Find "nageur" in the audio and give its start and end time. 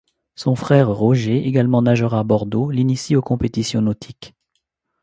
1.83-2.15